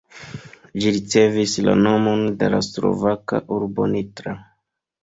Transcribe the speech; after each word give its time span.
Ĝi 0.83 0.93
ricevis 0.95 1.53
la 1.67 1.77
nomon 1.83 2.27
de 2.41 2.51
la 2.57 2.63
slovaka 2.71 3.45
urbo 3.61 3.91
Nitra. 3.97 4.37